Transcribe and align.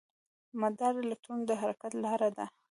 مدار 0.61 0.93
د 0.97 0.99
الکترون 1.03 1.39
د 1.45 1.51
حرکت 1.61 1.93
لاره 2.03 2.29
ده. 2.37 2.45